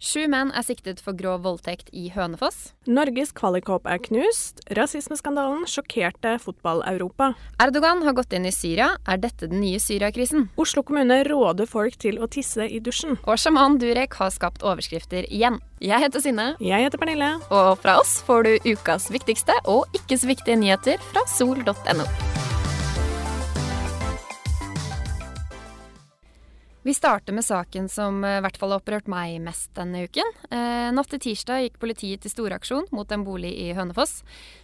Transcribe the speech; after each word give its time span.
Sju 0.00 0.22
menn 0.32 0.48
er 0.56 0.64
siktet 0.64 1.02
for 1.04 1.12
grov 1.12 1.42
voldtekt 1.44 1.90
i 1.92 2.06
Hønefoss. 2.14 2.70
Norges 2.88 3.34
kvalikhåp 3.36 3.84
er 3.84 4.00
knust. 4.06 4.62
Rasismeskandalen 4.78 5.66
sjokkerte 5.68 6.38
fotball-Europa. 6.40 7.34
Erdogan 7.60 8.00
har 8.06 8.16
gått 8.16 8.32
inn 8.32 8.48
i 8.48 8.54
Syria. 8.54 8.94
Er 9.04 9.20
dette 9.20 9.50
den 9.52 9.60
nye 9.60 9.76
Syriakrisen? 9.76 10.48
Oslo 10.56 10.86
kommune 10.88 11.20
råder 11.28 11.68
folk 11.68 12.00
til 12.00 12.16
å 12.16 12.30
tisse 12.32 12.64
i 12.64 12.80
dusjen. 12.80 13.20
Og 13.28 13.36
sjaman 13.44 13.76
Durek 13.82 14.16
har 14.22 14.32
skapt 14.32 14.64
overskrifter 14.64 15.28
igjen. 15.28 15.60
Jeg 15.84 16.00
heter 16.00 16.24
Synne. 16.24 16.50
Jeg 16.64 16.88
heter 16.88 17.00
Pernille. 17.00 17.34
Og 17.52 17.76
fra 17.84 18.00
oss 18.00 18.22
får 18.24 18.48
du 18.48 18.72
ukas 18.72 19.12
viktigste 19.12 19.60
og 19.68 19.84
ikke 20.00 20.16
så 20.16 20.32
viktige 20.32 20.60
nyheter 20.64 21.10
fra 21.12 21.28
sol.no. 21.36 22.08
Vi 26.82 26.94
starter 26.94 27.32
med 27.32 27.44
saken 27.44 27.88
som 27.88 28.24
eh, 28.24 28.38
i 28.38 28.40
hvert 28.40 28.56
fall 28.56 28.72
har 28.72 28.80
opprørt 28.80 29.08
meg 29.10 29.36
mest 29.44 29.68
denne 29.76 30.06
uken. 30.08 30.30
Eh, 30.48 30.88
natt 30.96 31.10
til 31.12 31.20
tirsdag 31.20 31.66
gikk 31.66 31.76
politiet 31.82 32.24
til 32.24 32.32
storaksjon 32.32 32.88
mot 32.96 33.12
en 33.12 33.26
bolig 33.26 33.52
i 33.66 33.74
Hønefoss, 33.76 34.22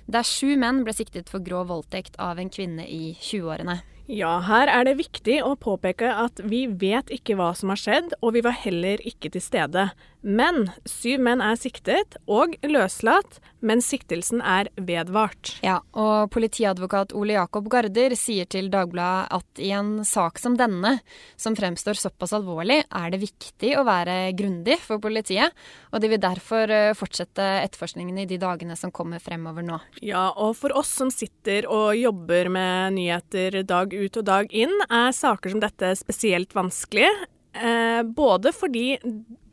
der 0.08 0.24
sju 0.24 0.54
menn 0.56 0.80
ble 0.86 0.96
siktet 0.96 1.28
for 1.28 1.44
grov 1.44 1.68
voldtekt 1.68 2.16
av 2.16 2.40
en 2.40 2.48
kvinne 2.48 2.88
i 2.88 3.12
20-årene. 3.20 3.82
Ja, 4.06 4.36
her 4.46 4.70
er 4.70 4.86
det 4.86 4.98
viktig 5.00 5.40
å 5.42 5.56
påpeke 5.58 6.12
at 6.14 6.38
vi 6.46 6.66
vet 6.70 7.10
ikke 7.10 7.34
hva 7.38 7.50
som 7.58 7.72
har 7.72 7.80
skjedd, 7.80 8.14
og 8.22 8.36
vi 8.36 8.44
var 8.46 8.54
heller 8.62 9.02
ikke 9.02 9.32
til 9.34 9.42
stede. 9.42 9.88
Men 10.26 10.72
syv 10.86 11.20
menn 11.22 11.42
er 11.42 11.58
siktet 11.58 12.16
og 12.26 12.56
løslatt, 12.66 13.38
men 13.66 13.82
siktelsen 13.82 14.40
er 14.42 14.68
vedvart. 14.74 15.56
Ja, 15.62 15.78
og 15.94 16.32
politiadvokat 16.34 17.14
Ole 17.18 17.36
Jakob 17.36 17.68
Garder 17.70 18.14
sier 18.18 18.48
til 18.50 18.68
Dagbladet 18.72 19.30
at 19.38 19.62
i 19.62 19.70
en 19.74 20.00
sak 20.06 20.40
som 20.42 20.56
denne, 20.58 20.96
som 21.38 21.54
fremstår 21.58 21.98
såpass 21.98 22.34
alvorlig, 22.36 22.80
er 22.86 23.14
det 23.14 23.22
viktig 23.22 23.72
å 23.78 23.84
være 23.86 24.34
grundig 24.38 24.78
for 24.82 25.02
politiet, 25.02 25.54
og 25.94 26.02
de 26.02 26.10
vil 26.10 26.22
derfor 26.22 26.74
eh, 26.74 26.94
fortsette 26.98 27.46
etterforskningen 27.62 28.18
i 28.22 28.26
de 28.28 28.38
dagene 28.42 28.78
som 28.78 28.94
kommer 28.94 29.22
fremover 29.22 29.66
nå. 29.66 29.78
Ja, 30.02 30.28
og 30.34 30.56
for 30.58 30.74
oss 30.78 30.90
som 30.94 31.10
sitter 31.14 31.70
og 31.70 31.94
jobber 31.98 32.50
med 32.52 32.98
nyheter 32.98 33.62
dag 33.66 33.94
ut 33.96 34.20
og 34.20 34.28
dag 34.28 34.52
inn, 34.54 34.74
er 34.90 35.14
saker 35.16 35.52
som 35.52 35.62
dette 35.62 35.94
spesielt 35.98 36.54
vanskelig. 36.56 37.08
Eh, 37.56 38.02
både 38.02 38.52
fordi 38.52 38.98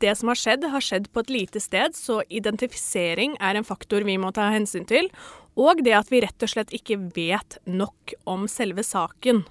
det 0.02 0.12
som 0.18 0.28
har 0.28 0.38
skjedd, 0.38 0.66
har 0.68 0.84
skjedd 0.84 1.08
på 1.12 1.24
et 1.24 1.32
lite 1.32 1.62
sted, 1.62 1.96
så 1.96 2.20
identifisering 2.28 3.38
er 3.40 3.56
en 3.56 3.66
faktor 3.66 4.04
vi 4.04 4.18
må 4.20 4.32
ta 4.36 4.50
hensyn 4.52 4.84
til. 4.88 5.08
Og 5.56 5.84
det 5.86 5.94
at 5.96 6.10
vi 6.12 6.20
rett 6.24 6.44
og 6.44 6.50
slett 6.50 6.74
ikke 6.74 6.98
vet 7.14 7.58
nok 7.64 8.16
om 8.28 8.48
selve 8.50 8.84
saken. 8.84 9.44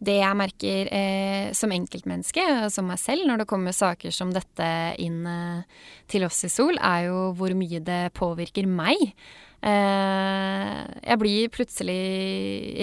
Det 0.00 0.16
jeg 0.16 0.36
merker 0.38 0.88
eh, 0.96 1.50
som 1.56 1.72
enkeltmenneske, 1.76 2.40
og 2.64 2.72
som 2.72 2.88
meg 2.88 3.00
selv, 3.02 3.26
når 3.28 3.42
det 3.42 3.50
kommer 3.50 3.76
saker 3.76 4.14
som 4.16 4.32
dette 4.32 4.68
inn 5.02 5.20
eh, 5.28 5.84
til 6.08 6.24
oss 6.24 6.40
i 6.48 6.50
Sol, 6.52 6.80
er 6.80 7.10
jo 7.10 7.30
hvor 7.36 7.52
mye 7.56 7.82
det 7.84 8.06
påvirker 8.16 8.68
meg. 8.70 9.12
Eh, 9.60 10.76
jeg 11.04 11.20
blir 11.20 11.50
plutselig 11.52 12.00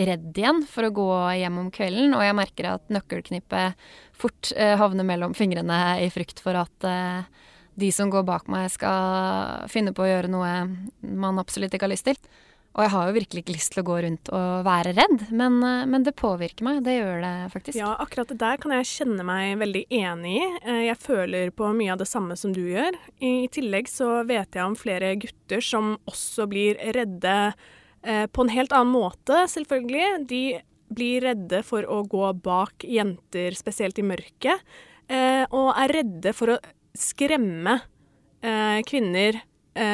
redd 0.05 0.29
igjen 0.37 0.61
for 0.69 0.85
å 0.85 0.93
gå 0.93 1.09
hjem 1.39 1.57
om 1.63 1.71
kvelden, 1.73 2.13
og 2.13 2.21
jeg 2.21 2.37
merker 2.37 2.69
at 2.75 2.93
nøkkelknippet 2.93 3.89
fort 4.17 4.51
eh, 4.53 4.75
havner 4.77 5.07
mellom 5.07 5.33
fingrene 5.37 5.97
i 6.05 6.11
frykt 6.13 6.43
for 6.45 6.59
at 6.59 6.85
eh, 6.85 7.25
de 7.81 7.89
som 7.93 8.13
går 8.13 8.25
bak 8.29 8.45
meg, 8.49 8.69
skal 8.73 9.65
finne 9.73 9.93
på 9.93 10.05
å 10.05 10.11
gjøre 10.11 10.29
noe 10.33 10.53
man 11.01 11.41
absolutt 11.41 11.73
ikke 11.73 11.89
har 11.89 11.95
lyst 11.95 12.09
til. 12.09 12.21
Og 12.77 12.83
jeg 12.85 12.93
har 12.93 13.07
jo 13.07 13.13
virkelig 13.15 13.41
ikke 13.41 13.55
lyst 13.55 13.71
til 13.73 13.81
å 13.81 13.87
gå 13.87 13.95
rundt 14.05 14.29
og 14.37 14.65
være 14.67 14.91
redd, 14.93 15.23
men, 15.33 15.55
eh, 15.65 15.85
men, 15.89 16.03
det 16.05 16.13
påvirker 16.13 16.65
meg. 16.67 16.83
Det 16.85 16.93
gjør 16.93 17.23
det 17.23 17.31
faktisk. 17.49 17.79
Ja, 17.79 17.95
akkurat 17.97 18.29
det 18.29 18.37
der 18.43 18.59
kan 18.61 18.73
jeg 18.75 18.89
kjenne 18.91 19.25
meg 19.25 19.57
veldig 19.57 19.81
enig 19.89 20.35
i. 20.37 20.43
Eh, 20.61 20.81
jeg 20.85 20.99
føler 21.01 21.49
på 21.49 21.71
mye 21.73 21.95
av 21.95 21.97
det 21.97 22.07
samme 22.07 22.37
som 22.37 22.53
du 22.53 22.61
gjør. 22.61 22.93
I 23.17 23.49
tillegg 23.49 23.89
så 23.89 24.21
vet 24.29 24.53
jeg 24.53 24.61
om 24.63 24.77
flere 24.77 25.15
gutter 25.17 25.63
som 25.65 25.95
også 26.05 26.45
blir 26.51 26.77
redde 26.93 27.33
eh, 28.03 28.27
på 28.29 28.45
en 28.45 28.53
helt 28.53 28.71
annen 28.71 28.93
måte, 28.93 29.41
selvfølgelig. 29.49 30.27
De 30.29 30.43
blir 30.93 31.25
redde 31.25 31.63
for 31.65 31.81
å 31.81 32.03
gå 32.05 32.29
bak 32.45 32.85
jenter, 32.85 33.57
spesielt 33.57 33.97
i 33.99 34.05
mørket, 34.05 34.61
og 35.51 35.67
er 35.71 35.91
redde 35.91 36.31
for 36.35 36.53
å 36.53 36.55
skremme 36.95 37.73
kvinner 38.87 39.41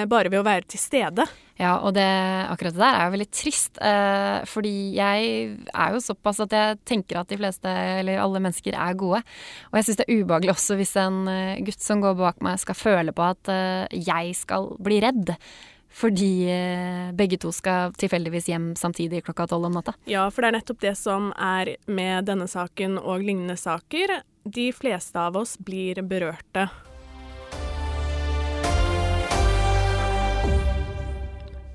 bare 0.10 0.30
ved 0.30 0.40
å 0.40 0.46
være 0.46 0.70
til 0.70 0.82
stede. 0.82 1.26
Ja, 1.62 1.76
og 1.86 1.94
det, 1.94 2.06
akkurat 2.50 2.74
det 2.74 2.82
der 2.82 2.96
er 2.98 3.06
jo 3.06 3.14
veldig 3.14 3.30
trist. 3.34 3.78
Eh, 3.78 4.40
fordi 4.50 4.74
jeg 4.98 5.28
er 5.70 5.94
jo 5.94 6.02
såpass 6.02 6.42
at 6.44 6.56
jeg 6.56 6.80
tenker 6.90 7.20
at 7.22 7.30
de 7.30 7.38
fleste, 7.38 7.74
eller 8.00 8.22
alle 8.22 8.42
mennesker, 8.42 8.74
er 8.74 8.98
gode. 8.98 9.22
Og 9.70 9.78
jeg 9.78 9.90
syns 9.90 10.02
det 10.02 10.08
er 10.08 10.24
ubehagelig 10.24 10.56
også 10.56 10.80
hvis 10.80 10.96
en 11.02 11.22
uh, 11.30 11.62
gutt 11.66 11.84
som 11.84 12.02
går 12.02 12.18
bak 12.18 12.42
meg, 12.46 12.58
skal 12.62 12.78
føle 12.78 13.14
på 13.14 13.28
at 13.28 13.54
eh, 13.54 14.02
jeg 14.10 14.34
skal 14.40 14.74
bli 14.82 14.98
redd. 15.04 15.36
Fordi 15.94 16.32
eh, 16.50 17.12
begge 17.14 17.38
to 17.38 17.52
skal 17.54 17.94
tilfeldigvis 18.02 18.50
hjem 18.50 18.72
samtidig 18.80 19.22
klokka 19.28 19.46
tolv 19.52 19.70
om 19.70 19.78
natta. 19.78 19.94
Ja, 20.10 20.26
for 20.34 20.42
det 20.42 20.50
er 20.50 20.58
nettopp 20.58 20.82
det 20.82 20.96
som 20.98 21.30
er 21.38 21.76
med 21.86 22.26
denne 22.30 22.50
saken 22.50 22.98
og 22.98 23.22
lignende 23.22 23.60
saker. 23.62 24.18
De 24.44 24.72
fleste 24.74 25.22
av 25.22 25.38
oss 25.38 25.54
blir 25.62 26.02
berørte. 26.02 26.66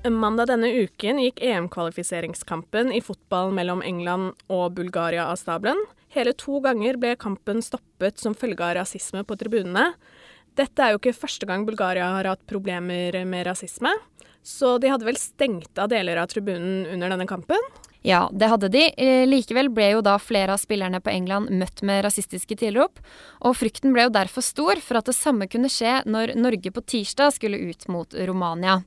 Mandag 0.09 0.49
denne 0.49 0.69
uken 0.85 1.19
gikk 1.21 1.41
EM-kvalifiseringskampen 1.43 2.91
i 2.95 3.01
fotball 3.03 3.51
mellom 3.55 3.83
England 3.85 4.37
og 4.49 4.73
Bulgaria 4.77 5.27
av 5.29 5.37
stabelen. 5.41 5.79
Hele 6.15 6.33
to 6.33 6.61
ganger 6.63 6.97
ble 6.97 7.15
kampen 7.19 7.61
stoppet 7.61 8.17
som 8.21 8.37
følge 8.37 8.65
av 8.65 8.77
rasisme 8.79 9.21
på 9.27 9.37
tribunene. 9.37 9.91
Dette 10.57 10.81
er 10.81 10.95
jo 10.95 11.01
ikke 11.01 11.17
første 11.17 11.45
gang 11.49 11.67
Bulgaria 11.67 12.07
har 12.15 12.31
hatt 12.31 12.41
problemer 12.49 13.19
med 13.29 13.45
rasisme, 13.47 13.91
så 14.41 14.77
de 14.81 14.89
hadde 14.89 15.05
vel 15.07 15.19
stengt 15.19 15.77
av 15.79 15.91
deler 15.91 16.17
av 16.17 16.31
tribunen 16.31 16.87
under 16.89 17.13
denne 17.13 17.27
kampen. 17.29 17.69
Ja, 18.01 18.29
det 18.31 18.47
hadde 18.47 18.69
de. 18.71 18.85
Eh, 18.95 19.25
likevel 19.27 19.67
ble 19.75 19.91
jo 19.91 20.01
da 20.01 20.15
flere 20.23 20.55
av 20.55 20.61
spillerne 20.61 21.01
på 21.03 21.11
England 21.11 21.51
møtt 21.51 21.83
med 21.83 22.01
rasistiske 22.05 22.55
tilrop, 22.61 23.01
og 23.43 23.57
frykten 23.59 23.93
ble 23.93 24.07
jo 24.07 24.15
derfor 24.15 24.45
stor 24.45 24.79
for 24.83 25.01
at 25.01 25.11
det 25.11 25.17
samme 25.17 25.49
kunne 25.51 25.71
skje 25.71 25.99
når 26.07 26.37
Norge 26.39 26.71
på 26.71 26.85
tirsdag 26.95 27.35
skulle 27.35 27.59
ut 27.59 27.87
mot 27.91 28.15
Romania. 28.31 28.79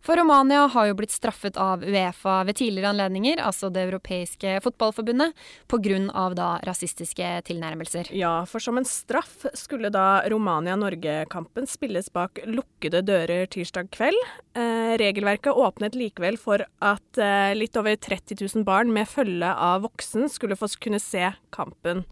For 0.00 0.16
Romania 0.16 0.64
har 0.72 0.86
jo 0.88 0.94
blitt 0.96 1.12
straffet 1.12 1.58
av 1.60 1.82
Uefa 1.84 2.38
ved 2.48 2.56
tidligere 2.56 2.94
anledninger, 2.94 3.40
altså 3.44 3.68
Det 3.68 3.82
europeiske 3.84 4.54
fotballforbundet, 4.64 5.34
pga. 5.68 6.30
da 6.34 6.48
rasistiske 6.64 7.42
tilnærmelser. 7.44 8.08
Ja, 8.16 8.46
for 8.46 8.60
som 8.60 8.78
en 8.78 8.88
straff 8.88 9.44
skulle 9.54 9.90
da 9.90 10.22
Romania-Norge-kampen 10.28 11.68
spilles 11.68 12.08
bak 12.12 12.40
lukkede 12.46 13.02
dører 13.04 13.46
tirsdag 13.46 13.90
kveld. 13.90 14.16
Eh, 14.56 14.96
regelverket 14.96 15.52
åpnet 15.52 15.94
likevel 15.94 16.38
for 16.38 16.64
at 16.80 17.18
eh, 17.18 17.52
litt 17.54 17.76
over 17.76 17.94
30 17.96 18.40
000 18.40 18.64
barn 18.64 18.92
med 18.92 19.08
følge 19.08 19.52
av 19.52 19.84
voksen 19.84 20.30
skulle 20.32 20.56
få 20.56 20.70
kunne 20.80 21.00
se 21.00 21.28
kampen. 21.52 22.06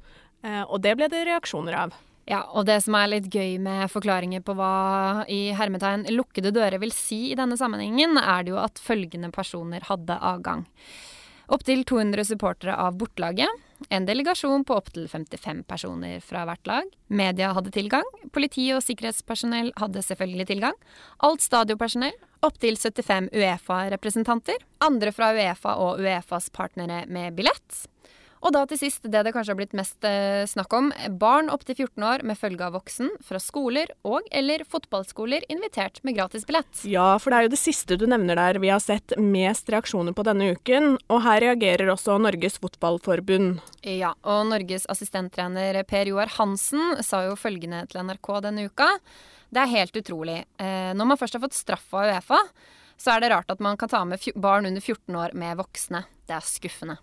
Eh, 0.44 0.62
og 0.68 0.82
det 0.84 0.94
ble 0.98 1.08
det 1.08 1.24
reaksjoner 1.24 1.86
av. 1.86 1.96
Ja, 2.28 2.42
og 2.52 2.66
det 2.68 2.82
som 2.84 2.96
er 2.98 3.08
litt 3.08 3.30
gøy 3.32 3.56
med 3.64 3.88
forklaringer 3.88 4.42
på 4.44 4.52
hva 4.58 5.24
i 5.32 5.48
hermetegn 5.56 6.04
lukkede 6.12 6.52
dører 6.52 6.76
vil 6.82 6.92
si 6.92 7.30
i 7.30 7.38
denne 7.38 7.56
sammenhengen, 7.56 8.18
er 8.20 8.44
det 8.44 8.52
jo 8.52 8.58
at 8.60 8.82
følgende 8.84 9.30
personer 9.32 9.86
hadde 9.88 10.18
avgang. 10.20 10.66
Opptil 11.48 11.86
200 11.88 12.26
supportere 12.28 12.74
av 12.76 12.98
bortelaget. 13.00 13.48
En 13.88 14.04
delegasjon 14.04 14.66
på 14.68 14.76
opptil 14.76 15.06
55 15.08 15.62
personer 15.70 16.20
fra 16.20 16.42
hvert 16.44 16.68
lag. 16.68 16.90
Media 17.08 17.54
hadde 17.56 17.72
tilgang. 17.72 18.04
Politi 18.34 18.66
og 18.76 18.82
sikkerhetspersonell 18.84 19.70
hadde 19.80 20.04
selvfølgelig 20.04 20.50
tilgang. 20.50 20.76
Alt 21.24 21.46
stadionpersonell. 21.46 22.12
Opptil 22.44 22.76
75 22.76 23.30
Uefa-representanter. 23.32 24.60
Andre 24.84 25.14
fra 25.16 25.32
Uefa 25.32 25.78
og 25.80 26.02
Uefas 26.04 26.50
partnere 26.52 27.06
med 27.08 27.38
billett. 27.38 27.86
Og 28.42 28.54
da 28.54 28.64
til 28.68 28.78
sist 28.80 29.06
det 29.06 29.22
det 29.26 29.32
kanskje 29.34 29.52
har 29.52 29.58
blitt 29.58 29.76
mest 29.76 30.04
eh, 30.06 30.44
snakk 30.48 30.74
om. 30.76 30.90
Barn 31.20 31.50
opptil 31.52 31.76
14 31.76 32.06
år 32.06 32.24
med 32.26 32.38
følge 32.38 32.66
av 32.66 32.76
voksen 32.76 33.10
fra 33.24 33.40
skoler 33.42 33.90
og 34.06 34.26
eller 34.30 34.64
fotballskoler 34.68 35.46
invitert 35.52 36.00
med 36.06 36.18
gratis 36.18 36.46
billett. 36.48 36.84
Ja, 36.86 37.10
for 37.22 37.32
det 37.32 37.38
er 37.38 37.48
jo 37.48 37.54
det 37.56 37.60
siste 37.60 37.98
du 37.98 38.06
nevner 38.10 38.38
der 38.38 38.60
vi 38.62 38.70
har 38.72 38.82
sett 38.82 39.16
mest 39.18 39.70
reaksjoner 39.72 40.14
på 40.16 40.26
denne 40.28 40.52
uken. 40.54 40.96
Og 41.10 41.22
her 41.26 41.42
reagerer 41.48 41.90
også 41.92 42.18
Norges 42.22 42.60
Fotballforbund. 42.62 43.62
Ja, 43.82 44.14
og 44.22 44.48
Norges 44.52 44.86
assistenttrener 44.90 45.82
Per 45.88 46.10
Joar 46.12 46.30
Hansen 46.38 47.02
sa 47.04 47.24
jo 47.26 47.38
følgende 47.38 47.84
til 47.90 48.02
NRK 48.06 48.32
denne 48.46 48.68
uka. 48.70 48.92
Det 49.48 49.62
er 49.62 49.72
helt 49.72 49.96
utrolig. 49.96 50.42
Eh, 50.60 50.92
når 50.94 51.12
man 51.12 51.20
først 51.20 51.38
har 51.38 51.42
fått 51.44 51.56
straff 51.56 51.88
av 51.96 52.10
Uefa, 52.12 52.42
så 52.98 53.14
er 53.14 53.22
det 53.22 53.30
rart 53.32 53.50
at 53.52 53.62
man 53.62 53.78
kan 53.78 53.90
ta 53.90 54.02
med 54.04 54.22
barn 54.36 54.66
under 54.68 54.82
14 54.82 55.16
år 55.16 55.34
med 55.38 55.56
voksne. 55.60 56.04
Det 56.28 56.36
er 56.36 56.44
skuffende. 56.44 56.98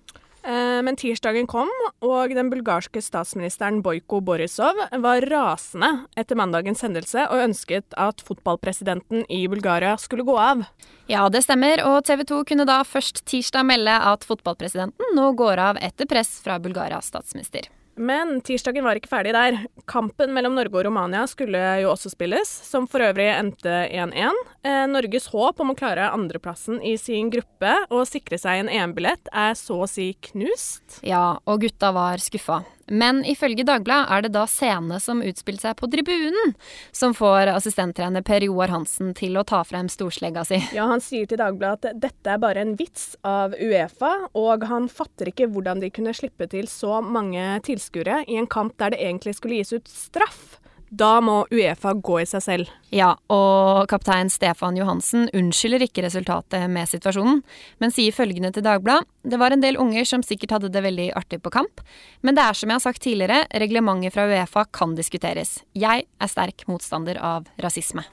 Eh, 0.46 0.82
men 0.86 0.98
tirsdagen 1.00 1.48
kom, 1.50 1.72
og 2.06 2.34
den 2.38 2.52
bulgarske 2.52 3.02
statsministeren 3.02 3.80
Bojko 3.86 4.20
Borisov 4.22 4.78
var 5.02 5.26
rasende 5.32 5.90
etter 6.20 6.38
mandagens 6.38 6.86
hendelse 6.86 7.24
og 7.32 7.48
ønsket 7.48 7.98
at 7.98 8.22
fotballpresidenten 8.26 9.26
i 9.26 9.46
Bulgaria 9.50 9.96
skulle 10.02 10.28
gå 10.28 10.36
av. 10.38 10.62
Ja, 11.10 11.26
det 11.34 11.42
stemmer, 11.48 11.82
og 11.90 12.04
TV 12.06 12.26
2 12.30 12.44
kunne 12.52 12.68
da 12.70 12.84
først 12.86 13.24
tirsdag 13.26 13.66
melde 13.66 13.98
at 14.12 14.28
fotballpresidenten 14.28 15.18
nå 15.18 15.32
går 15.40 15.64
av 15.72 15.82
etter 15.82 16.10
press 16.10 16.38
fra 16.46 16.60
Bulgarias 16.62 17.10
statsminister. 17.10 17.66
Men 17.96 18.40
tirsdagen 18.46 18.84
var 18.86 19.00
ikke 19.00 19.12
ferdig 19.12 19.34
der. 19.36 19.58
Kampen 19.90 20.34
mellom 20.36 20.56
Norge 20.58 20.80
og 20.80 20.86
Romania 20.88 21.24
skulle 21.32 21.62
jo 21.82 21.92
også 21.94 22.12
spilles, 22.12 22.50
som 22.68 22.90
for 22.92 23.04
øvrig 23.06 23.30
endte 23.32 23.86
1-1. 23.88 24.42
Eh, 24.66 24.84
Norges 24.92 25.30
håp 25.32 25.62
om 25.64 25.72
å 25.72 25.78
klare 25.80 26.12
andreplassen 26.12 26.82
i 26.84 26.96
sin 27.02 27.32
gruppe 27.34 27.78
og 27.90 28.08
sikre 28.10 28.40
seg 28.42 28.64
en 28.66 28.72
EM-billett 28.72 29.32
er 29.32 29.56
så 29.60 29.82
å 29.86 29.90
si 29.90 30.12
knust. 30.32 31.00
Ja, 31.08 31.38
og 31.48 31.64
gutta 31.64 31.94
var 31.96 32.24
skuffa. 32.24 32.64
Men 32.88 33.24
ifølge 33.26 33.66
Dagbladet 33.66 34.12
er 34.14 34.26
det 34.26 34.34
da 34.36 34.46
scenene 34.50 35.00
som 35.02 35.24
utspilte 35.26 35.66
seg 35.66 35.78
på 35.80 35.90
tribunen, 35.92 36.54
som 36.94 37.16
får 37.18 37.50
assistenttrener 37.56 38.26
Per 38.26 38.46
Joar 38.46 38.74
Hansen 38.74 39.14
til 39.18 39.40
å 39.40 39.46
ta 39.48 39.64
frem 39.66 39.90
storslegga 39.90 40.46
si. 40.46 40.60
Ja, 40.76 40.86
han 40.92 41.02
sier 41.04 41.30
til 41.30 41.42
Dagbladet 41.42 41.96
at 41.96 42.04
dette 42.04 42.36
er 42.36 42.42
bare 42.42 42.62
en 42.62 42.76
vits 42.78 43.16
av 43.26 43.56
Uefa, 43.58 44.14
og 44.38 44.68
han 44.70 44.90
fatter 44.92 45.32
ikke 45.32 45.50
hvordan 45.54 45.82
de 45.82 45.90
kunne 45.94 46.14
slippe 46.16 46.50
til 46.52 46.70
så 46.72 47.02
mange 47.02 47.44
tilskuere 47.66 48.22
i 48.30 48.38
en 48.42 48.50
kamp 48.50 48.78
der 48.82 48.94
det 48.94 49.02
egentlig 49.02 49.38
skulle 49.40 49.62
gis 49.62 49.74
ut 49.74 49.90
straff. 49.90 50.60
Da 50.90 51.18
må 51.24 51.40
Uefa 51.50 51.96
gå 51.98 52.20
i 52.22 52.28
seg 52.30 52.44
selv. 52.46 52.70
Ja, 52.94 53.16
og 53.34 53.88
kaptein 53.90 54.30
Stefan 54.30 54.78
Johansen 54.78 55.26
unnskylder 55.34 55.82
ikke 55.88 56.06
resultatet 56.06 56.70
med 56.72 56.90
situasjonen, 56.92 57.42
men 57.82 57.94
sier 57.94 58.14
følgende 58.16 58.54
til 58.54 58.66
Dagbladet. 58.68 59.10
Det 59.26 59.40
var 59.42 59.56
en 59.56 59.64
del 59.64 59.80
unger 59.82 60.06
som 60.06 60.24
sikkert 60.24 60.58
hadde 60.58 60.70
det 60.72 60.86
veldig 60.86 61.10
artig 61.18 61.42
på 61.42 61.54
kamp, 61.58 61.82
men 62.22 62.38
det 62.38 62.46
er 62.46 62.58
som 62.58 62.70
jeg 62.70 62.78
har 62.78 62.86
sagt 62.86 63.02
tidligere, 63.02 63.48
reglementet 63.66 64.14
fra 64.14 64.28
Uefa 64.30 64.68
kan 64.70 64.94
diskuteres. 64.96 65.58
Jeg 65.74 66.06
er 66.06 66.32
sterk 66.32 66.68
motstander 66.70 67.18
av 67.18 67.50
rasisme. 67.62 68.06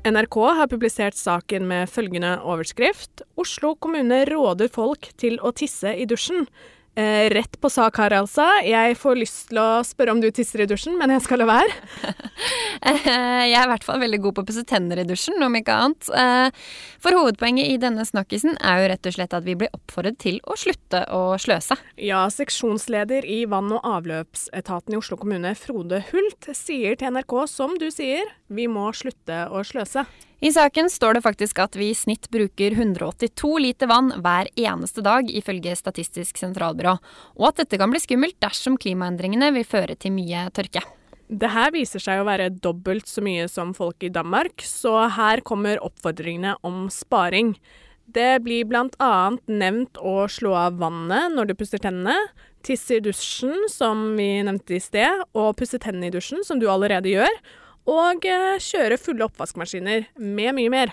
NRK 0.00 0.36
har 0.56 0.68
publisert 0.72 1.14
saken 1.14 1.66
med 1.68 1.90
følgende 1.92 2.38
overskrift 2.48 3.20
Oslo 3.36 3.74
kommune 3.76 4.22
råder 4.24 4.70
folk 4.72 5.10
til 5.20 5.36
å 5.44 5.52
tisse 5.52 5.92
i 5.92 6.06
dusjen. 6.08 6.46
Eh, 7.00 7.30
rett 7.30 7.60
på 7.60 7.70
sak 7.70 7.96
her, 8.02 8.14
altså. 8.18 8.44
Jeg 8.66 8.96
får 8.98 9.18
lyst 9.18 9.40
til 9.50 9.60
å 9.62 9.80
spørre 9.86 10.12
om 10.12 10.20
du 10.20 10.28
tisser 10.34 10.64
i 10.64 10.68
dusjen, 10.68 10.98
men 11.00 11.12
jeg 11.14 11.24
skal 11.24 11.40
la 11.40 11.46
være. 11.48 11.76
jeg 12.90 13.54
er 13.54 13.64
i 13.64 13.70
hvert 13.70 13.86
fall 13.86 14.00
veldig 14.02 14.20
god 14.24 14.36
på 14.36 14.44
å 14.44 14.48
pusse 14.50 14.64
tenner 14.68 15.00
i 15.00 15.06
dusjen, 15.08 15.38
om 15.44 15.56
ikke 15.56 15.76
annet. 15.86 16.10
Eh, 16.10 16.66
for 17.00 17.16
hovedpoenget 17.16 17.70
i 17.70 17.78
denne 17.80 18.04
snakkisen 18.08 18.58
er 18.58 18.82
jo 18.82 18.90
rett 18.92 19.08
og 19.08 19.16
slett 19.16 19.36
at 19.38 19.46
vi 19.46 19.56
blir 19.62 19.72
oppfordret 19.76 20.18
til 20.20 20.40
å 20.44 20.58
slutte 20.60 21.04
å 21.14 21.22
sløse. 21.40 21.78
Ja, 21.96 22.26
seksjonsleder 22.32 23.24
i 23.24 23.44
vann- 23.48 23.72
og 23.76 23.86
avløpsetaten 23.86 24.96
i 24.96 25.00
Oslo 25.00 25.20
kommune, 25.20 25.54
Frode 25.56 26.02
Hult, 26.10 26.50
sier 26.58 26.98
til 27.00 27.14
NRK, 27.14 27.36
som 27.48 27.78
du 27.80 27.88
sier, 27.94 28.28
vi 28.50 28.68
må 28.68 28.90
slutte 28.96 29.46
å 29.48 29.64
sløse. 29.64 30.04
I 30.40 30.48
saken 30.52 30.86
står 30.88 31.18
det 31.18 31.20
faktisk 31.20 31.58
at 31.60 31.74
vi 31.76 31.90
i 31.92 31.96
snitt 31.96 32.30
bruker 32.32 32.72
182 32.72 33.50
liter 33.60 33.90
vann 33.90 34.08
hver 34.24 34.48
eneste 34.56 35.04
dag, 35.04 35.28
ifølge 35.28 35.74
Statistisk 35.76 36.40
sentralbyrå, 36.40 36.94
og 37.36 37.44
at 37.50 37.60
dette 37.60 37.76
kan 37.80 37.92
bli 37.92 38.00
skummelt 38.00 38.38
dersom 38.40 38.78
klimaendringene 38.80 39.50
vil 39.58 39.68
føre 39.68 39.98
til 40.00 40.16
mye 40.16 40.46
tørke. 40.56 40.80
Det 41.28 41.52
her 41.52 41.68
viser 41.76 42.00
seg 42.00 42.22
å 42.22 42.26
være 42.26 42.48
dobbelt 42.56 43.04
så 43.06 43.20
mye 43.22 43.44
som 43.52 43.76
folk 43.76 44.00
i 44.02 44.12
Danmark, 44.14 44.64
så 44.64 45.10
her 45.12 45.44
kommer 45.44 45.84
oppfordringene 45.84 46.56
om 46.64 46.86
sparing. 46.88 47.52
Det 48.08 48.40
blir 48.40 48.64
bl.a. 48.64 49.14
nevnt 49.44 50.00
å 50.00 50.24
slå 50.24 50.56
av 50.56 50.80
vannet 50.80 51.36
når 51.36 51.52
du 51.52 51.58
pusser 51.60 51.84
tennene, 51.84 52.16
tisse 52.64 52.96
i 52.96 53.04
dusjen, 53.04 53.68
som 53.68 54.14
vi 54.16 54.38
nevnte 54.40 54.80
i 54.80 54.80
sted, 54.80 55.20
og 55.36 55.52
pusse 55.60 55.78
tennene 55.84 56.08
i 56.08 56.16
dusjen, 56.16 56.40
som 56.48 56.58
du 56.58 56.64
allerede 56.72 57.12
gjør, 57.12 57.42
og 57.88 58.26
eh, 58.28 58.58
kjøre 58.60 58.98
fulle 59.00 59.28
oppvaskmaskiner 59.28 60.10
med 60.18 60.58
mye 60.58 60.72
mer. 60.72 60.92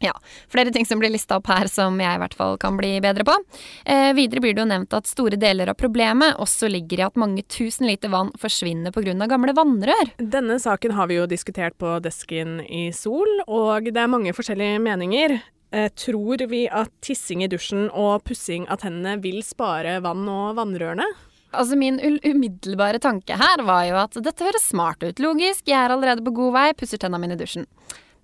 Ja, 0.00 0.12
flere 0.48 0.70
ting 0.70 0.86
som 0.86 1.00
blir 1.00 1.10
lista 1.10 1.40
opp 1.40 1.48
her 1.50 1.66
som 1.70 1.96
jeg 1.98 2.14
i 2.14 2.20
hvert 2.22 2.34
fall 2.38 2.54
kan 2.62 2.76
bli 2.78 2.92
bedre 3.02 3.24
på. 3.26 3.34
Eh, 3.84 4.12
videre 4.14 4.42
blir 4.44 4.54
det 4.54 4.62
jo 4.62 4.68
nevnt 4.70 4.94
at 4.94 5.10
store 5.10 5.38
deler 5.40 5.72
av 5.72 5.78
problemet 5.78 6.38
også 6.38 6.70
ligger 6.70 7.02
i 7.02 7.06
at 7.08 7.18
mange 7.18 7.42
tusen 7.50 7.88
liter 7.88 8.12
vann 8.12 8.30
forsvinner 8.38 8.94
pga. 8.94 9.16
gamle 9.26 9.54
vannrør. 9.58 10.14
Denne 10.18 10.60
saken 10.62 10.94
har 10.94 11.08
vi 11.10 11.18
jo 11.18 11.26
diskutert 11.26 11.78
på 11.78 11.98
desken 12.00 12.60
i 12.62 12.92
Sol, 12.92 13.42
og 13.48 13.90
det 13.90 13.98
er 13.98 14.10
mange 14.10 14.32
forskjellige 14.32 14.78
meninger. 14.78 15.40
Eh, 15.70 15.88
tror 15.88 16.46
vi 16.48 16.68
at 16.68 16.92
tissing 17.02 17.42
i 17.42 17.48
dusjen 17.50 17.90
og 17.90 18.22
pussing 18.24 18.68
av 18.68 18.78
tennene 18.80 19.18
vil 19.20 19.42
spare 19.42 19.98
vann 20.00 20.28
og 20.30 20.54
vannrørene? 20.56 21.04
Altså 21.52 21.78
Min 21.80 22.00
umiddelbare 22.00 23.00
tanke 23.00 23.36
her 23.40 23.62
var 23.64 23.86
jo 23.88 23.96
at 24.02 24.18
dette 24.24 24.44
høres 24.44 24.68
smart 24.68 25.02
ut. 25.02 25.22
Logisk, 25.22 25.64
jeg 25.68 25.78
er 25.78 25.94
allerede 25.94 26.24
på 26.24 26.34
god 26.36 26.52
vei, 26.58 26.66
pusser 26.76 27.00
tenna 27.00 27.20
mine 27.20 27.38
i 27.38 27.40
dusjen. 27.40 27.64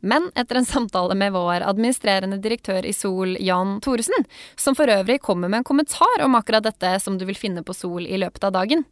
Men 0.04 0.26
etter 0.36 0.58
en 0.60 0.66
samtale 0.68 1.14
med 1.16 1.32
vår 1.32 1.64
administrerende 1.64 2.36
direktør 2.44 2.84
i 2.84 2.92
Sol, 2.92 3.38
Jan 3.40 3.78
Thoresen, 3.80 4.26
som 4.60 4.76
for 4.76 4.90
øvrig 4.92 5.16
kommer 5.24 5.48
med 5.48 5.62
en 5.62 5.68
kommentar 5.70 6.20
om 6.20 6.36
akkurat 6.36 6.66
dette 6.66 6.90
som 7.00 7.16
du 7.16 7.24
vil 7.24 7.38
finne 7.40 7.64
på 7.64 7.72
Sol 7.72 8.04
i 8.04 8.18
løpet 8.20 8.44
av 8.44 8.52
dagen, 8.58 8.84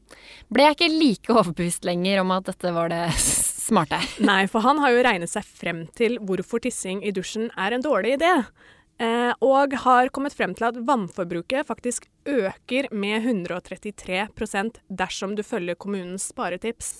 ble 0.48 0.70
jeg 0.70 0.78
ikke 0.78 0.92
like 0.94 1.34
overbevist 1.36 1.84
lenger 1.84 2.22
om 2.22 2.32
at 2.32 2.48
dette 2.48 2.72
var 2.72 2.88
det 2.88 3.02
smarte. 3.20 4.00
Nei, 4.24 4.46
for 4.48 4.64
han 4.64 4.80
har 4.80 4.94
jo 4.94 5.04
regnet 5.04 5.32
seg 5.32 5.44
frem 5.44 5.84
til 5.98 6.16
hvorfor 6.24 6.64
tissing 6.64 7.04
i 7.04 7.12
dusjen 7.12 7.50
er 7.60 7.76
en 7.76 7.84
dårlig 7.84 8.16
idé. 8.16 8.32
Eh, 9.02 9.32
og 9.42 9.74
har 9.82 10.10
kommet 10.14 10.34
frem 10.36 10.52
til 10.54 10.68
at 10.68 10.78
vannforbruket 10.86 11.66
faktisk 11.66 12.06
øker 12.28 12.86
med 12.94 13.24
133% 13.26 14.78
dersom 14.86 15.34
du 15.34 15.42
følger 15.42 15.74
kommunens 15.74 16.28
sparetips. 16.30 16.92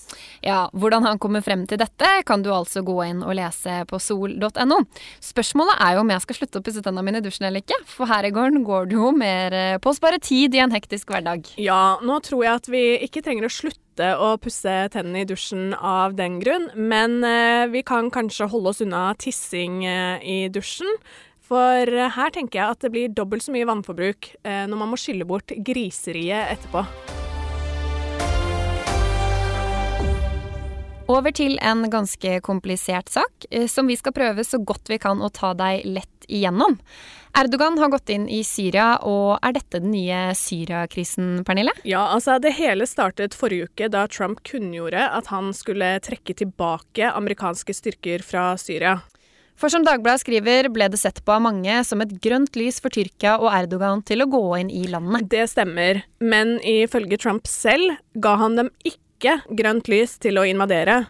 Ja, 0.43 0.67
Hvordan 0.73 1.07
han 1.07 1.21
kommer 1.23 1.43
frem 1.45 1.63
til 1.69 1.79
dette, 1.79 2.09
kan 2.27 2.43
du 2.43 2.51
altså 2.51 2.83
gå 2.83 2.97
inn 3.05 3.23
og 3.23 3.37
lese 3.39 3.83
på 3.87 4.01
sol.no. 4.03 4.81
Spørsmålet 5.23 5.79
er 5.79 5.95
jo 5.95 6.03
om 6.03 6.11
jeg 6.11 6.25
skal 6.25 6.39
slutte 6.41 6.59
å 6.59 6.65
pusse 6.65 6.83
tennene 6.83 7.07
mine 7.07 7.23
i 7.23 7.25
dusjen 7.25 7.47
eller 7.47 7.63
ikke, 7.63 7.79
for 7.87 8.11
her 8.11 8.27
i 8.27 8.33
gården 8.35 8.67
går 8.67 8.91
det 8.91 8.99
jo 8.99 9.13
mer 9.15 9.55
eh, 9.55 9.79
på 9.79 9.93
å 9.93 9.95
spare 9.95 10.19
tid 10.19 10.57
i 10.57 10.63
en 10.65 10.75
hektisk 10.75 11.13
hverdag. 11.13 11.53
Ja, 11.61 12.01
nå 12.03 12.19
tror 12.25 12.43
jeg 12.43 12.59
at 12.59 12.71
vi 12.73 12.85
ikke 13.07 13.23
trenger 13.23 13.47
å 13.47 13.53
slutte 13.61 14.11
å 14.19 14.33
pusse 14.41 14.73
tennene 14.91 15.21
i 15.21 15.27
dusjen 15.29 15.71
av 15.77 16.17
den 16.19 16.41
grunn, 16.43 16.71
men 16.75 17.21
eh, 17.23 17.69
vi 17.71 17.85
kan 17.87 18.11
kanskje 18.11 18.51
holde 18.51 18.73
oss 18.73 18.83
unna 18.83 19.11
tissing 19.21 19.85
i 19.85 20.49
dusjen. 20.51 20.89
For 21.53 21.85
eh, 21.85 22.09
her 22.15 22.31
tenker 22.33 22.57
jeg 22.59 22.73
at 22.73 22.81
det 22.81 22.89
blir 22.93 23.11
dobbelt 23.13 23.45
så 23.45 23.53
mye 23.53 23.67
vannforbruk 23.69 24.31
eh, 24.41 24.63
når 24.69 24.79
man 24.79 24.89
må 24.89 24.97
skylle 24.97 25.27
bort 25.29 25.53
griseriet 25.61 26.55
etterpå. 26.55 26.81
Over 31.13 31.33
til 31.35 31.59
en 31.61 31.83
ganske 31.91 32.39
komplisert 32.41 33.11
sak, 33.11 33.45
eh, 33.51 33.67
som 33.69 33.85
vi 33.91 33.99
skal 33.99 34.15
prøve 34.15 34.45
så 34.47 34.57
godt 34.65 34.89
vi 34.89 34.97
kan 35.03 35.21
å 35.21 35.29
ta 35.29 35.51
deg 35.53 35.85
lett 35.85 36.25
igjennom. 36.25 36.79
Erdogan 37.37 37.77
har 37.77 37.91
gått 37.93 38.09
inn 38.13 38.25
i 38.31 38.41
Syria, 38.47 38.95
og 39.05 39.37
er 39.45 39.53
dette 39.53 39.81
den 39.83 39.93
nye 39.93 40.25
Syria-krisen, 40.37 41.43
Pernille? 41.45 41.75
Ja, 41.85 42.07
altså 42.15 42.39
det 42.41 42.55
hele 42.57 42.87
startet 42.89 43.37
forrige 43.37 43.69
uke 43.69 43.93
da 43.93 44.07
Trump 44.09 44.41
kunngjorde 44.47 45.05
at 45.05 45.29
han 45.29 45.53
skulle 45.53 45.99
trekke 46.01 46.33
tilbake 46.39 47.13
amerikanske 47.13 47.77
styrker 47.77 48.25
fra 48.25 48.53
Syria. 48.57 49.01
For 49.63 49.71
som 49.71 49.85
Dagbladet 49.87 50.19
skriver, 50.25 50.67
ble 50.75 50.89
det 50.91 50.97
sett 50.99 51.21
på 51.23 51.31
av 51.31 51.39
mange 51.45 51.77
som 51.87 52.01
et 52.03 52.09
grønt 52.19 52.57
lys 52.59 52.81
for 52.83 52.91
Tyrkia 52.91 53.37
og 53.39 53.47
Erdogan 53.47 54.01
til 54.03 54.19
å 54.19 54.27
gå 54.27 54.41
inn 54.59 54.67
i 54.67 54.81
landet. 54.91 55.29
Det 55.31 55.45
stemmer, 55.53 56.01
men 56.19 56.57
ifølge 56.67 57.15
Trump 57.23 57.47
selv 57.47 57.93
ga 58.19 58.33
han 58.41 58.57
dem 58.59 58.73
ikke 58.83 59.37
grønt 59.55 59.87
lys 59.87 60.17
til 60.19 60.41
å 60.41 60.43
invadere. 60.43 61.05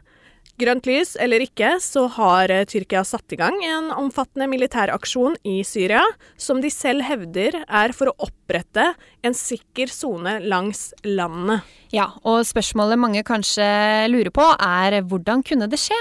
Grønt 0.63 0.86
lys 0.88 1.17
eller 1.20 1.43
ikke, 1.43 1.74
så 1.84 2.05
har 2.15 2.51
eh, 2.53 2.63
Tyrkia 2.70 3.01
satt 3.03 3.34
i 3.36 3.39
gang 3.39 3.58
en 3.67 3.89
omfattende 3.91 4.48
militæraksjon 4.48 5.36
i 5.43 5.58
Syria, 5.67 6.03
som 6.39 6.62
de 6.63 6.72
selv 6.72 7.03
hevder 7.03 7.58
er 7.65 7.91
for 7.96 8.12
å 8.12 8.29
opprette 8.29 8.86
en 9.27 9.36
sikker 9.36 9.91
sone 9.91 10.38
langs 10.48 10.91
landet. 11.03 11.65
Ja, 11.91 12.08
og 12.24 12.46
spørsmålet 12.48 13.01
mange 13.01 13.25
kanskje 13.27 13.65
lurer 14.13 14.32
på 14.34 14.46
er 14.55 15.01
hvordan 15.03 15.43
kunne 15.43 15.67
det 15.67 15.82
skje? 15.84 16.00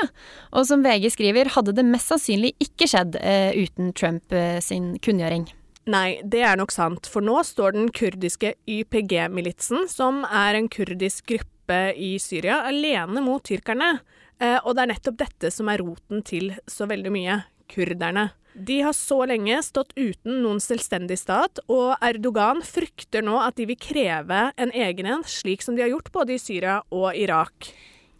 Og 0.54 0.68
som 0.68 0.84
VG 0.86 1.10
skriver, 1.16 1.50
hadde 1.56 1.74
det 1.74 1.86
mest 1.88 2.12
sannsynlig 2.12 2.54
ikke 2.62 2.86
skjedd 2.92 3.18
eh, 3.18 3.50
uten 3.58 3.90
Trump 3.98 4.30
eh, 4.36 4.60
sin 4.62 4.94
kunngjøring. 5.02 5.48
Nei, 5.90 6.20
det 6.22 6.44
er 6.46 6.54
nok 6.60 6.70
sant, 6.70 7.08
for 7.10 7.24
nå 7.26 7.40
står 7.42 7.74
den 7.74 7.90
kurdiske 7.90 8.54
YPG-militsen, 8.70 9.88
som 9.90 10.22
er 10.28 10.54
en 10.54 10.70
kurdisk 10.70 11.26
gruppe 11.34 11.80
i 11.98 12.14
Syria, 12.22 12.62
alene 12.70 13.24
mot 13.24 13.42
tyrkerne. 13.42 13.96
Eh, 14.42 14.58
og 14.66 14.74
det 14.74 14.84
er 14.84 14.92
nettopp 14.96 15.18
dette 15.22 15.52
som 15.54 15.70
er 15.70 15.82
roten 15.84 16.22
til 16.26 16.52
så 16.70 16.88
veldig 16.90 17.12
mye 17.14 17.42
kurderne. 17.72 18.32
De 18.52 18.82
har 18.84 18.92
så 18.92 19.22
lenge 19.24 19.56
stått 19.64 19.94
uten 19.96 20.42
noen 20.42 20.58
selvstendig 20.60 21.16
stat, 21.16 21.62
og 21.72 21.94
Erdogan 22.04 22.60
frykter 22.66 23.24
nå 23.24 23.38
at 23.40 23.56
de 23.56 23.64
vil 23.70 23.80
kreve 23.80 24.42
en 24.60 24.74
egen 24.76 25.08
en, 25.08 25.24
slik 25.24 25.64
som 25.64 25.78
de 25.78 25.86
har 25.86 25.92
gjort 25.94 26.12
både 26.12 26.36
i 26.36 26.42
Syria 26.42 26.82
og 26.92 27.16
Irak. 27.16 27.70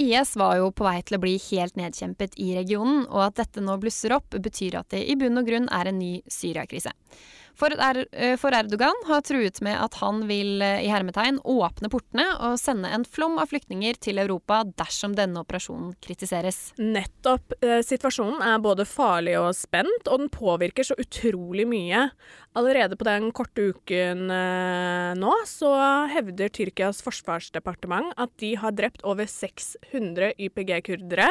IS 0.01 0.33
var 0.41 0.57
jo 0.57 0.71
på 0.73 0.87
vei 0.87 0.97
til 1.05 1.19
å 1.19 1.23
bli 1.23 1.35
helt 1.51 1.77
nedkjempet 1.77 2.39
i 2.41 2.55
regionen, 2.57 3.05
og 3.11 3.27
at 3.27 3.43
dette 3.43 3.61
nå 3.61 3.77
blusser 3.83 4.17
opp, 4.17 4.33
betyr 4.33 4.81
at 4.81 4.89
det 4.95 5.05
i 5.05 5.19
bunn 5.21 5.37
og 5.39 5.47
grunn 5.51 5.69
er 5.69 5.91
en 5.91 6.01
ny 6.01 6.15
Syriakrise. 6.33 6.95
Eh, 7.53 8.37
for, 8.37 8.55
Erdogan 8.55 9.05
har 9.07 9.23
truet 9.23 9.61
med 9.63 9.77
at 9.79 9.95
han 10.01 10.25
vil 10.29 10.63
eh, 10.65 10.83
i 10.87 10.91
hermetegn 10.91 11.39
åpne 11.45 11.91
portene 11.93 12.25
og 12.43 12.59
sende 12.61 12.91
en 12.91 13.05
flom 13.05 13.39
av 13.39 13.53
flyktninger 13.53 13.99
til 14.03 14.19
Europa 14.23 14.63
dersom 14.67 15.15
denne 15.19 15.43
operasjonen 15.45 15.93
kritiseres. 16.03 16.73
Nettopp. 16.81 17.55
Eh, 17.63 17.81
situasjonen 17.87 18.43
er 18.47 18.63
både 18.63 18.87
farlig 18.89 19.37
og 19.41 19.53
spent, 19.57 20.09
og 20.09 20.25
den 20.25 20.33
påvirker 20.33 20.87
så 20.87 20.99
utrolig 20.99 21.67
mye. 21.69 22.09
Allerede 22.59 22.99
på 22.99 23.07
den 23.09 23.31
korte 23.33 23.71
uken 23.73 24.27
nå 25.17 25.33
så 25.49 25.71
hevder 26.13 26.51
Tyrkias 26.53 27.01
forsvarsdepartement 27.05 28.13
at 28.21 28.33
de 28.43 28.53
har 28.61 28.75
drept 28.77 29.05
over 29.09 29.29
600 29.31 30.35
YPG-kurdere. 30.37 31.31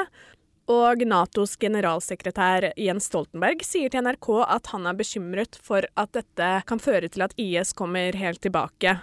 Og 0.71 1.01
Natos 1.03 1.57
generalsekretær 1.59 2.69
Jens 2.79 3.09
Stoltenberg 3.09 3.63
sier 3.65 3.91
til 3.91 4.05
NRK 4.05 4.27
at 4.45 4.69
han 4.71 4.85
er 4.87 4.95
bekymret 4.95 5.57
for 5.59 5.83
at 5.99 6.11
dette 6.15 6.51
kan 6.69 6.79
føre 6.79 7.09
til 7.11 7.25
at 7.25 7.33
IS 7.41 7.73
kommer 7.75 8.15
helt 8.15 8.39
tilbake. 8.45 8.93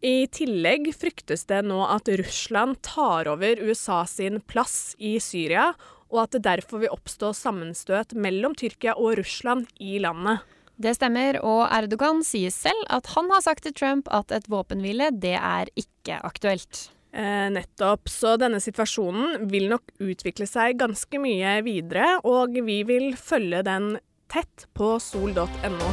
I 0.00 0.30
tillegg 0.32 0.88
fryktes 0.96 1.44
det 1.50 1.60
nå 1.66 1.82
at 1.84 2.08
Russland 2.22 2.78
tar 2.86 3.28
over 3.28 3.60
USA 3.60 4.04
sin 4.08 4.38
plass 4.48 4.94
i 4.96 5.18
Syria, 5.20 5.74
og 6.08 6.22
at 6.22 6.38
det 6.38 6.46
derfor 6.46 6.80
vil 6.84 6.94
oppstå 6.94 7.34
sammenstøt 7.36 8.14
mellom 8.16 8.56
Tyrkia 8.56 8.94
og 8.96 9.18
Russland 9.20 9.68
i 9.76 9.98
landet. 10.00 10.46
Det 10.80 10.94
stemmer, 10.96 11.36
og 11.44 11.66
Erdogan 11.68 12.24
sier 12.24 12.54
selv 12.54 12.86
at 12.88 13.12
han 13.12 13.28
har 13.34 13.44
sagt 13.44 13.66
til 13.66 13.76
Trump 13.76 14.08
at 14.08 14.32
et 14.32 14.48
våpenhvile, 14.48 15.10
det 15.12 15.36
er 15.36 15.68
ikke 15.76 16.16
aktuelt. 16.24 16.86
Eh, 17.12 17.48
nettopp. 17.50 18.08
Så 18.08 18.36
denne 18.38 18.60
situasjonen 18.62 19.48
vil 19.50 19.66
nok 19.72 19.90
utvikle 19.98 20.46
seg 20.46 20.78
ganske 20.78 21.18
mye 21.22 21.58
videre, 21.66 22.20
og 22.22 22.54
vi 22.66 22.80
vil 22.86 23.12
følge 23.18 23.64
den 23.66 23.96
tett 24.30 24.68
på 24.78 24.94
sol.no. 25.02 25.90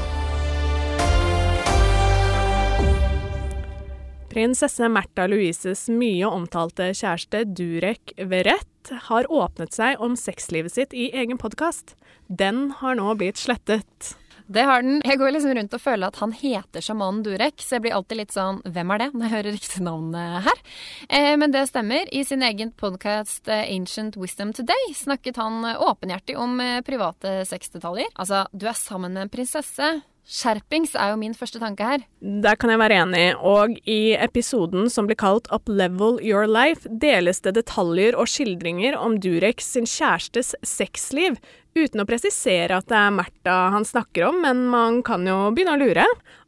Prinsesse 4.29 4.86
Märtha 4.93 5.25
Louises 5.25 5.88
mye 5.89 6.27
omtalte 6.29 6.91
kjæreste 6.93 7.41
Durek 7.57 8.13
Verrett 8.21 8.91
har 9.07 9.25
åpnet 9.33 9.74
seg 9.74 9.97
om 10.03 10.13
sexlivet 10.19 10.75
sitt 10.75 10.93
i 10.93 11.09
egen 11.17 11.41
podkast. 11.41 11.95
Den 12.29 12.67
har 12.77 13.00
nå 13.00 13.15
blitt 13.17 13.41
slettet. 13.41 14.13
Det 14.47 14.63
har 14.67 14.83
den. 14.85 15.01
Jeg 15.05 15.19
går 15.19 15.33
liksom 15.35 15.53
rundt 15.57 15.75
og 15.75 15.83
føler 15.83 16.07
at 16.07 16.19
han 16.21 16.33
heter 16.35 16.83
sjamanen 16.83 17.23
Durek, 17.25 17.59
så 17.63 17.77
jeg 17.77 17.85
blir 17.85 17.95
alltid 17.97 18.21
litt 18.21 18.35
sånn 18.35 18.61
hvem 18.63 18.93
er 18.95 19.03
det, 19.03 19.09
når 19.13 19.25
jeg 19.25 19.35
hører 19.35 19.57
riktig 19.57 19.85
navn 19.85 20.17
her. 20.47 20.61
Eh, 21.09 21.33
men 21.39 21.53
det 21.55 21.65
stemmer. 21.71 22.07
I 22.15 22.23
sin 22.27 22.45
egen 22.47 22.71
podkast 22.79 23.51
eh, 23.51 23.65
Ancient 23.75 24.17
Wisdom 24.19 24.53
Today 24.55 24.93
snakket 24.95 25.39
han 25.41 25.65
åpenhjertig 25.75 26.37
om 26.39 26.61
private 26.87 27.41
sexdetaljer. 27.47 28.11
Altså, 28.15 28.45
du 28.53 28.67
er 28.69 28.77
sammen 28.79 29.17
med 29.17 29.27
en 29.27 29.33
prinsesse. 29.33 29.97
Skjerpings 30.27 30.91
er 31.00 31.13
jo 31.13 31.19
min 31.22 31.36
første 31.38 31.60
tanke 31.62 31.86
her. 31.88 32.01
Der 32.19 32.57
kan 32.60 32.74
jeg 32.74 32.81
være 32.81 32.98
enig, 33.05 33.27
og 33.39 33.77
i 33.88 34.12
episoden 34.19 34.89
som 34.91 35.07
blir 35.07 35.15
kalt 35.19 35.48
Up 35.55 35.72
Level 35.72 36.19
Your 36.19 36.50
Life, 36.51 36.84
deles 36.91 37.39
det 37.46 37.55
detaljer 37.55 38.17
og 38.19 38.27
skildringer 38.27 38.98
om 39.00 39.15
Durek 39.24 39.63
sin 39.63 39.88
kjærestes 39.88 40.51
sexliv, 40.67 41.39
uten 41.77 42.03
å 42.03 42.07
presisere 42.10 42.75
at 42.75 42.89
det 42.91 43.00
er 43.00 43.15
Märtha 43.15 43.55
han 43.72 43.88
snakker 43.88 44.27
om, 44.27 44.41
men 44.43 44.65
man 44.74 45.00
kan 45.07 45.24
jo 45.27 45.46
begynne 45.55 45.77
å 45.77 45.81
lure. 45.86 46.07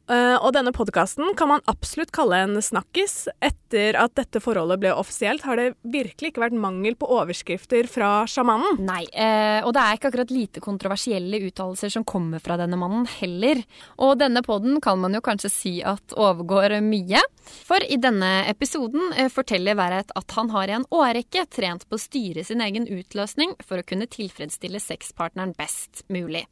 Uh, 0.10 0.42
og 0.42 0.56
denne 0.56 0.72
podkasten 0.74 1.36
kan 1.38 1.52
man 1.52 1.62
absolutt 1.70 2.10
kalle 2.16 2.40
en 2.42 2.58
snakkis. 2.66 3.28
Etter 3.46 3.94
at 4.02 4.16
dette 4.18 4.42
forholdet 4.42 4.82
ble 4.82 4.94
offisielt, 4.98 5.44
har 5.46 5.60
det 5.60 5.68
virkelig 5.86 6.32
ikke 6.32 6.42
vært 6.48 6.58
mangel 6.58 6.98
på 6.98 7.10
overskrifter 7.14 7.86
fra 7.90 8.24
sjamanen. 8.30 8.82
Nei, 8.88 9.04
uh, 9.14 9.62
og 9.68 9.76
det 9.78 9.84
er 9.84 10.00
ikke 10.00 10.10
akkurat 10.10 10.34
lite 10.34 10.64
kontroversielle 10.66 11.44
uttalelser 11.52 11.94
som 11.94 12.08
kommer 12.10 12.42
fra 12.42 12.58
denne 12.58 12.80
mannen 12.82 13.06
heller. 13.20 13.62
Og 14.02 14.18
denne 14.18 14.42
poden 14.46 14.82
kan 14.82 14.98
man 15.02 15.14
jo 15.14 15.22
kanskje 15.26 15.54
si 15.54 15.76
at 15.86 16.18
overgår 16.18 16.80
mye. 16.82 17.22
For 17.70 17.82
i 17.86 18.02
denne 18.02 18.48
episoden 18.50 19.14
uh, 19.14 19.28
forteller 19.30 19.78
Verrett 19.78 20.14
at 20.18 20.40
han 20.40 20.50
har 20.56 20.74
i 20.74 20.80
en 20.80 20.90
årrekke 20.90 21.46
trent 21.54 21.86
på 21.86 22.00
å 22.00 22.02
styre 22.02 22.48
sin 22.48 22.66
egen 22.66 22.90
utløsning 22.90 23.54
for 23.62 23.78
å 23.78 23.86
kunne 23.86 24.10
tilfredsstille 24.10 24.82
sexpartneren 24.82 25.54
best 25.60 26.08
mulig. 26.10 26.48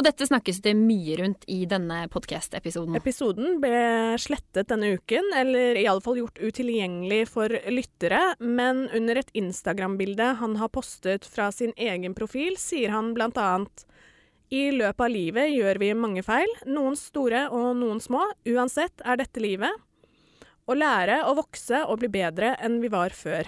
Og 0.00 0.06
dette 0.06 0.24
snakkes 0.24 0.62
det 0.64 0.72
mye 0.78 1.12
rundt 1.20 1.42
i 1.52 1.66
denne 1.68 2.06
podkast-episoden. 2.08 2.94
Episoden 2.96 3.58
ble 3.60 4.16
slettet 4.16 4.70
denne 4.70 4.94
uken, 4.96 5.26
eller 5.36 5.76
i 5.76 5.82
alle 5.90 6.00
fall 6.00 6.16
gjort 6.16 6.40
utilgjengelig 6.40 7.26
for 7.28 7.52
lyttere. 7.68 8.22
Men 8.40 8.86
under 8.96 9.20
et 9.20 9.28
Instagram-bilde 9.36 10.30
han 10.40 10.54
har 10.56 10.72
postet 10.72 11.28
fra 11.28 11.50
sin 11.52 11.74
egen 11.76 12.16
profil, 12.16 12.56
sier 12.56 12.94
han 12.96 13.12
blant 13.12 13.36
annet 13.36 13.84
i 14.48 14.70
løpet 14.72 15.04
av 15.04 15.12
livet 15.12 15.52
gjør 15.52 15.82
vi 15.82 15.90
mange 15.92 16.24
feil, 16.24 16.48
noen 16.64 16.96
store 16.96 17.44
og 17.52 17.74
noen 17.82 18.00
små. 18.00 18.24
Uansett 18.48 19.04
er 19.04 19.20
dette 19.20 19.44
livet. 19.44 19.84
Å 20.64 20.78
lære 20.80 21.26
å 21.28 21.36
vokse 21.36 21.84
og 21.84 22.00
bli 22.00 22.08
bedre 22.16 22.54
enn 22.56 22.80
vi 22.80 22.88
var 22.88 23.12
før. 23.12 23.44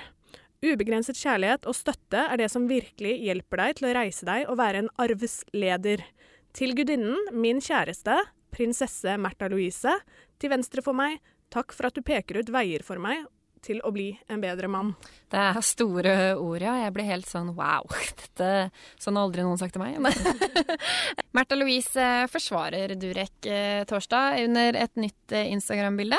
Ubegrenset 0.62 1.16
kjærlighet 1.16 1.64
og 1.64 1.80
støtte 1.80 2.28
er 2.28 2.38
det 2.38 2.52
som 2.52 2.68
virkelig 2.68 3.16
hjelper 3.24 3.64
deg 3.64 3.80
til 3.80 3.88
å 3.88 3.96
reise 3.96 4.28
deg 4.28 4.44
og 4.52 4.60
være 4.60 4.84
en 4.84 4.92
arvesleder. 5.00 6.04
Til 6.52 6.74
gudinnen, 6.76 7.30
min 7.32 7.62
kjæreste, 7.64 8.18
prinsesse 8.52 9.14
Märtha 9.16 9.48
Louise, 9.48 9.94
til 10.36 10.52
venstre 10.52 10.84
for 10.84 10.96
meg, 10.96 11.16
takk 11.52 11.72
for 11.72 11.88
at 11.88 11.96
du 11.96 12.04
peker 12.04 12.42
ut 12.42 12.52
veier 12.52 12.84
for 12.84 13.00
meg 13.00 13.24
til 13.62 13.78
å 13.86 13.92
bli 13.94 14.08
en 14.32 14.42
bedre 14.42 14.68
mann. 14.70 14.90
Det 15.30 15.38
er 15.38 15.60
store 15.64 16.14
ord, 16.34 16.64
ja. 16.64 16.74
Jeg 16.82 16.94
blir 16.96 17.08
helt 17.08 17.28
sånn 17.30 17.52
wow. 17.56 17.86
Dette 18.22 18.48
Sånn 19.00 19.16
har 19.16 19.28
aldri 19.28 19.46
noen 19.46 19.60
sagt 19.60 19.76
til 19.76 19.84
meg. 19.84 20.02
Märtha 21.36 21.56
Louise 21.56 22.08
forsvarer 22.32 22.96
Durek 23.00 23.48
eh, 23.48 23.84
torsdag 23.88 24.42
under 24.48 24.80
et 24.82 24.98
nytt 25.00 25.36
eh, 25.36 25.52
Instagram-bilde. 25.54 26.18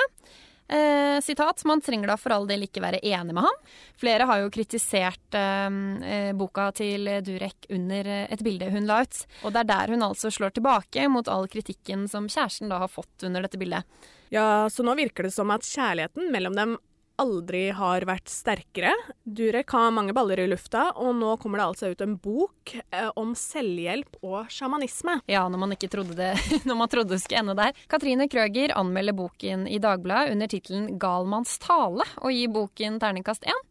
Eh, 0.73 1.21
sitat, 1.21 1.65
Man 1.65 1.81
trenger 1.81 2.07
da 2.07 2.15
for 2.17 2.33
all 2.33 2.47
del 2.49 2.65
ikke 2.65 2.81
være 2.81 3.01
enig 3.05 3.35
med 3.35 3.45
ham. 3.45 3.57
Flere 4.01 4.25
har 4.25 4.39
jo 4.41 4.49
kritisert 4.53 5.37
eh, 5.37 5.75
eh, 6.09 6.31
boka 6.33 6.71
til 6.73 7.11
Durek 7.21 7.67
under 7.69 8.09
eh, 8.09 8.25
et 8.33 8.41
bilde 8.41 8.71
hun 8.73 8.89
la 8.89 9.03
ut. 9.05 9.19
Og 9.43 9.53
det 9.53 9.61
er 9.61 9.69
der 9.69 9.93
hun 9.93 10.07
altså 10.07 10.31
slår 10.33 10.55
tilbake 10.57 11.05
mot 11.13 11.29
all 11.29 11.45
kritikken 11.51 12.07
som 12.09 12.25
kjæresten 12.25 12.73
da 12.73 12.81
har 12.81 12.89
fått 12.89 13.27
under 13.27 13.45
dette 13.45 13.61
bildet. 13.61 13.85
Ja, 14.33 14.65
så 14.73 14.81
nå 14.81 14.95
virker 14.97 15.27
det 15.27 15.35
som 15.35 15.53
at 15.53 15.67
kjærligheten 15.67 16.33
mellom 16.33 16.57
dem 16.57 16.77
aldri 17.21 17.67
har 17.75 18.05
vært 18.07 18.31
sterkere. 18.31 18.93
Durek 19.23 19.73
har 19.75 19.93
mange 19.95 20.15
baller 20.15 20.41
i 20.43 20.47
lufta, 20.49 20.89
og 20.99 21.13
nå 21.19 21.35
kommer 21.41 21.61
det 21.61 21.67
altså 21.67 21.91
ut 21.93 22.03
en 22.05 22.15
bok 22.21 22.75
eh, 22.79 23.09
om 23.19 23.33
selvhjelp 23.37 24.19
og 24.23 24.51
sjamanisme. 24.53 25.19
Ja, 25.31 25.45
når 25.51 25.63
man 25.65 25.75
ikke 25.75 25.91
trodde 25.93 26.17
det 26.17 26.31
når 26.69 26.79
man 26.79 26.91
trodde 26.91 27.15
det 27.15 27.21
skulle 27.23 27.43
ende 27.43 27.57
der. 27.59 27.75
Katrine 27.91 28.29
Krøger 28.31 28.75
anmelder 28.79 29.17
boken 29.17 29.67
i 29.69 29.81
Dagbladet 29.83 30.33
under 30.33 30.51
tittelen 30.51 30.89
'Galmanns 30.97 31.59
tale' 31.63 32.07
og 32.21 32.33
gir 32.33 32.51
boken 32.53 32.99
terningkast 33.03 33.45
én. 33.49 33.63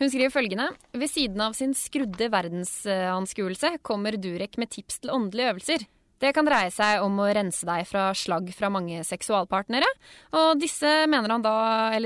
Hun 0.00 0.08
skriver 0.08 0.32
følgende 0.32 0.70
Ved 0.96 1.10
siden 1.12 1.40
av 1.44 1.52
sin 1.52 1.74
skrudde 1.76 2.30
verdensanskuelse 2.32 3.76
kommer 3.84 4.16
Durek 4.16 4.56
med 4.56 4.72
tips 4.72 5.02
til 5.02 5.12
åndelige 5.12 5.52
øvelser. 5.52 5.84
Det 6.20 6.34
kan 6.36 6.44
dreie 6.44 6.68
seg 6.74 7.00
om 7.00 7.16
å 7.22 7.30
rense 7.32 7.64
deg 7.64 7.86
fra 7.88 8.10
slagg 8.16 8.50
fra 8.52 8.68
mange 8.72 9.00
seksualpartnere. 9.08 9.88
Og 10.36 10.60
disse 10.60 10.90
han 11.08 11.44
da, 11.44 11.56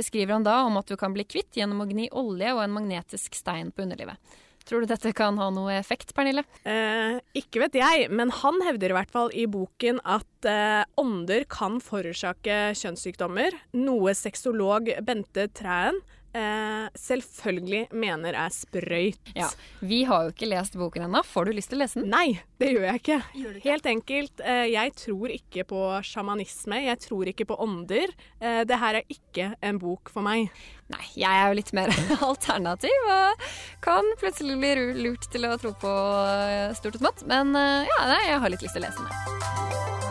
skriver 0.07 0.37
han 0.37 0.47
da 0.47 0.61
om 0.69 0.79
at 0.79 0.87
du 0.87 0.95
kan 1.01 1.15
bli 1.17 1.27
kvitt 1.27 1.59
gjennom 1.59 1.83
å 1.83 1.89
gni 1.91 2.07
olje 2.15 2.55
og 2.55 2.63
en 2.63 2.77
magnetisk 2.77 3.35
stein 3.35 3.73
på 3.75 3.83
underlivet. 3.83 4.21
Tror 4.65 4.81
du 4.81 4.89
dette 4.89 5.11
kan 5.13 5.37
ha 5.37 5.51
noe 5.53 5.75
effekt, 5.77 6.15
Pernille? 6.17 6.47
Eh, 6.65 7.19
ikke 7.37 7.61
vet 7.67 7.75
jeg, 7.77 8.07
men 8.09 8.31
han 8.33 8.63
hevder 8.65 8.95
i 8.95 8.97
hvert 8.97 9.13
fall 9.13 9.35
i 9.37 9.45
boken 9.51 9.99
at 10.09 10.49
eh, 10.49 10.87
ånder 11.01 11.45
kan 11.53 11.83
forårsake 11.85 12.73
kjønnssykdommer, 12.81 13.59
noe 13.77 14.15
sexolog 14.17 14.89
Bente 15.05 15.51
Træen 15.53 16.01
eh, 16.35 16.87
selvfølgelig 16.99 17.87
mener 17.95 18.37
er 18.45 18.53
sprøyt. 18.55 19.33
Ja, 19.39 19.49
Vi 19.81 20.03
har 20.09 20.27
jo 20.27 20.35
ikke 20.35 20.49
lest 20.51 20.77
boken 20.79 21.07
ennå. 21.07 21.23
Får 21.27 21.49
du 21.49 21.55
lyst 21.57 21.73
til 21.73 21.79
å 21.79 21.85
lese 21.85 22.01
den? 22.03 22.11
Nei, 22.13 22.41
det 22.61 22.73
gjør 22.75 22.87
jeg 22.89 23.03
ikke. 23.03 23.19
Gjør 23.41 23.59
ikke? 23.59 23.71
Helt 23.71 23.91
enkelt. 23.95 24.45
Eh, 24.45 24.67
jeg 24.75 24.95
tror 25.01 25.35
ikke 25.35 25.67
på 25.71 25.83
sjamanisme. 26.07 26.81
Jeg 26.85 27.03
tror 27.07 27.31
ikke 27.33 27.49
på 27.51 27.59
ånder. 27.65 28.15
Eh, 28.41 28.63
det 28.69 28.81
her 28.83 29.01
er 29.01 29.17
ikke 29.17 29.53
en 29.65 29.81
bok 29.83 30.13
for 30.13 30.27
meg. 30.27 30.51
Nei, 30.93 31.05
jeg 31.17 31.33
er 31.33 31.49
jo 31.49 31.59
litt 31.61 31.73
mer 31.77 31.93
alternativ 32.31 33.09
og 33.15 33.47
kan 33.85 34.11
plutselig 34.21 34.59
bli 34.61 34.75
lurt 35.07 35.31
til 35.33 35.49
å 35.49 35.55
tro 35.61 35.73
på 35.81 35.93
eh, 36.29 36.75
stort 36.77 36.99
og 36.99 37.07
smått. 37.07 37.25
Men 37.31 37.55
eh, 37.57 37.89
ja, 37.89 38.01
nei, 38.11 38.25
jeg 38.29 38.43
har 38.45 38.53
litt 38.53 38.67
lyst 38.67 38.77
til 38.77 38.85
å 38.85 38.89
lese 38.89 39.07
den. 39.07 40.04